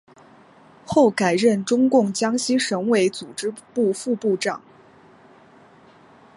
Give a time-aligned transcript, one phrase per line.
[0.83, 4.59] 后改任中共江西省委组织部副部长。